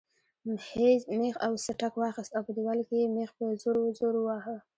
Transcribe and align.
مېخ 1.21 1.35
او 1.45 1.53
سټک 1.65 1.93
واخیست 1.97 2.31
او 2.35 2.41
په 2.47 2.51
دیوال 2.55 2.79
کې 2.87 2.95
یې 3.01 3.07
مېخ 3.15 3.29
په 3.37 3.45
زور 3.61 3.75
زور 3.99 4.15
واهه. 4.21 4.55